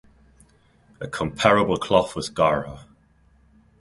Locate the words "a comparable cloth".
0.99-2.15